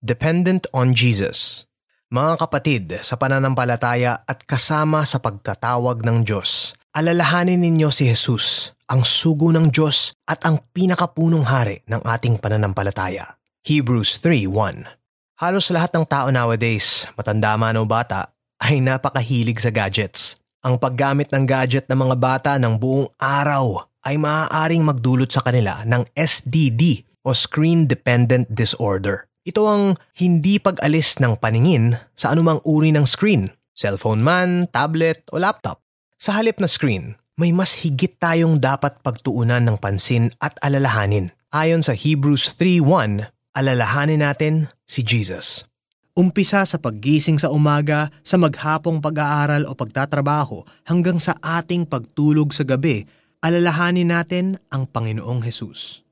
[0.00, 1.68] Dependent on Jesus.
[2.08, 9.04] Mga kapatid, sa pananampalataya at kasama sa pagkatawag ng Diyos, alalahanin ninyo si Jesus, ang
[9.04, 13.36] sugo ng Diyos at ang pinakapunong hari ng ating pananampalataya.
[13.60, 14.88] Hebrews 3.1
[15.36, 20.40] Halos lahat ng tao nowadays, matanda man o bata, ay napakahilig sa gadgets.
[20.64, 25.84] Ang paggamit ng gadget ng mga bata ng buong araw ay maaaring magdulot sa kanila
[25.84, 29.29] ng SDD o Screen Dependent Disorder.
[29.40, 35.40] Ito ang hindi pag-alis ng paningin sa anumang uri ng screen, cellphone man, tablet o
[35.40, 35.80] laptop.
[36.20, 41.32] Sa halip na screen, may mas higit tayong dapat pagtuunan ng pansin at alalahanin.
[41.56, 45.64] Ayon sa Hebrews 3.1, alalahanin natin si Jesus.
[46.12, 52.68] Umpisa sa paggising sa umaga, sa maghapong pag-aaral o pagtatrabaho hanggang sa ating pagtulog sa
[52.68, 53.08] gabi,
[53.40, 56.04] alalahanin natin ang Panginoong Hesus.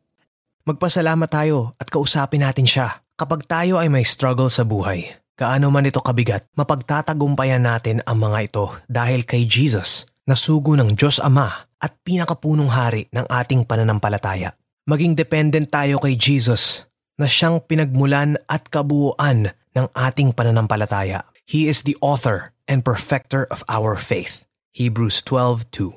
[0.64, 3.05] Magpasalamat tayo at kausapin natin siya.
[3.18, 8.38] Kapag tayo ay may struggle sa buhay, gaano man ito kabigat, mapagtatagumpayan natin ang mga
[8.47, 14.55] ito dahil kay Jesus, na sugo ng Diyos Ama at pinakapunong hari ng ating pananampalataya.
[14.86, 16.86] Maging dependent tayo kay Jesus
[17.19, 21.27] na siyang pinagmulan at kabuuan ng ating pananampalataya.
[21.42, 24.46] He is the author and perfecter of our faith.
[24.78, 25.91] Hebrews 12.2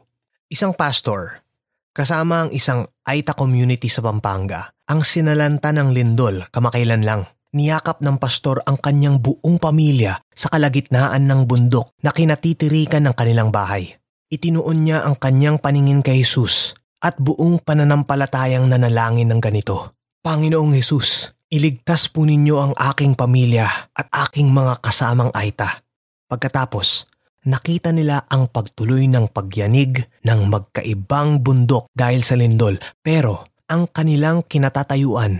[0.50, 1.46] Isang pastor,
[1.94, 7.32] kasama ang isang Aita community sa Pampanga, ang sinalanta ng lindol kamakailan lang.
[7.56, 13.56] Niyakap ng pastor ang kanyang buong pamilya sa kalagitnaan ng bundok na kinatitirikan ng kanilang
[13.56, 13.96] bahay.
[14.28, 19.96] Itinuon niya ang kanyang paningin kay Jesus at buong pananampalatayang nanalangin ng ganito.
[20.24, 25.84] Panginoong Jesus, iligtas po ninyo ang aking pamilya at aking mga kasamang Aita.
[26.32, 27.08] Pagkatapos,
[27.48, 34.44] nakita nila ang pagtuloy ng pagyanig ng magkaibang bundok dahil sa lindol pero ang kanilang
[34.44, 35.40] kinatatayuan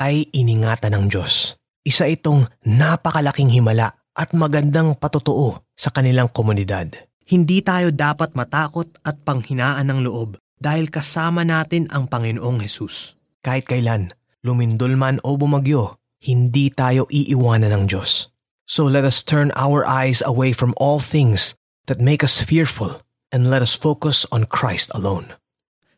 [0.00, 1.60] ay iningatan ng Diyos.
[1.84, 6.96] Isa itong napakalaking himala at magandang patotoo sa kanilang komunidad.
[7.28, 13.20] Hindi tayo dapat matakot at panghinaan ng loob dahil kasama natin ang Panginoong Hesus.
[13.44, 18.32] Kahit kailan, lumindol man o bumagyo, hindi tayo iiwanan ng Diyos.
[18.64, 21.54] So let us turn our eyes away from all things
[21.86, 25.36] that make us fearful and let us focus on Christ alone.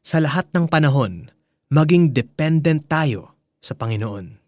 [0.04, 1.32] Sa lahat ng panahon,
[1.68, 4.40] maging dependent tayo sa Panginoon.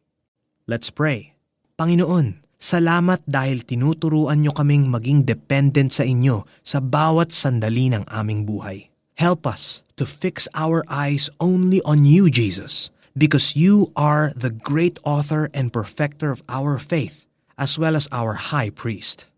[0.64, 1.36] Let's pray.
[1.76, 8.48] Panginoon, salamat dahil tinuturuan nyo kaming maging dependent sa inyo sa bawat sandali ng aming
[8.48, 8.88] buhay.
[9.20, 14.96] Help us to fix our eyes only on you, Jesus, because you are the great
[15.04, 17.28] author and perfecter of our faith,
[17.60, 19.28] as well as our high priest.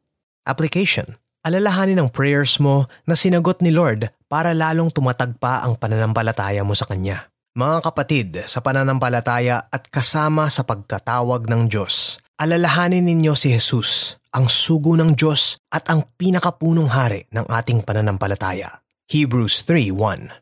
[0.46, 1.18] Application.
[1.42, 6.78] Alalahanin ang prayers mo na sinagot ni Lord para lalong tumatag pa ang pananampalataya mo
[6.78, 7.26] sa Kanya.
[7.52, 14.48] Mga kapatid, sa pananampalataya at kasama sa pagkatawag ng Diyos, alalahanin ninyo si Jesus, ang
[14.48, 18.80] sugo ng Diyos at ang pinakapunong hari ng ating pananampalataya.
[19.04, 20.32] Hebrews 3.1